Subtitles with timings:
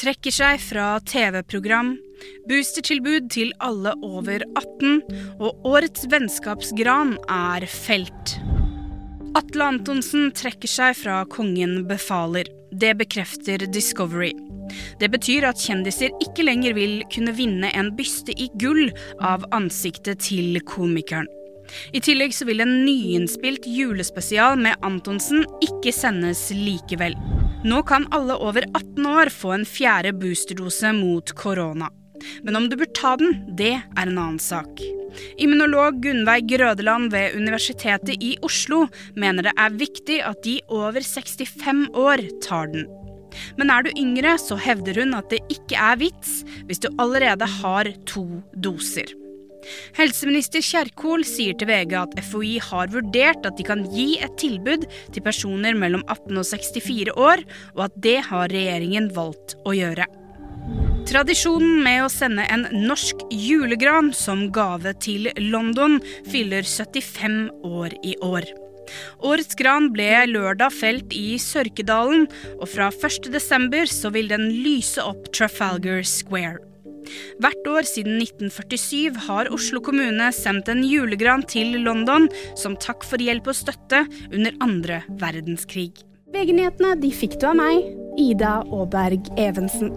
[0.00, 1.92] trekker seg fra TV-program,
[2.48, 5.00] boostertilbud til alle over 18,
[5.40, 8.36] og årets vennskapsgran er felt.
[9.38, 12.48] Atle Antonsen trekker seg fra Kongen befaler.
[12.72, 14.32] Det bekrefter Discovery.
[15.00, 18.88] Det betyr at kjendiser ikke lenger vil kunne vinne en byste i gull
[19.18, 21.28] av ansiktet til komikeren.
[21.94, 27.14] I tillegg så vil en nyinnspilt julespesial med Antonsen ikke sendes likevel.
[27.60, 31.90] Nå kan alle over 18 år få en fjerde boosterdose mot korona.
[32.40, 34.80] Men om du bør ta den, det er en annen sak.
[35.36, 41.90] Immunolog Gunnveig Grødeland ved Universitetet i Oslo mener det er viktig at de over 65
[41.92, 42.88] år tar den.
[43.60, 47.44] Men er du yngre, så hevder hun at det ikke er vits hvis du allerede
[47.60, 48.24] har to
[48.56, 49.19] doser.
[49.98, 54.86] Helseminister Kjerkol sier til VG at FHI har vurdert at de kan gi et tilbud
[55.12, 57.44] til personer mellom 18 og 64 år,
[57.76, 60.08] og at det har regjeringen valgt å gjøre.
[61.10, 68.14] Tradisjonen med å sende en norsk julegran som gave til London fyller 75 år i
[68.22, 68.46] år.
[69.26, 72.26] Årets gran ble lørdag felt i Sørkedalen,
[72.58, 73.86] og fra 1.12.
[73.90, 76.60] så vil den lyse opp Trafalgar Square.
[77.42, 83.22] Hvert år siden 1947 har Oslo kommune sendt en julegran til London som takk for
[83.22, 85.92] hjelp og støtte under andre verdenskrig.
[86.30, 89.90] VG-nyhetene de fikk du av meg, Ida Aaberg Evensen.